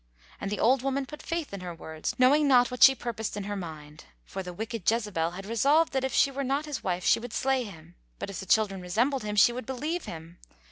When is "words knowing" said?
1.75-2.47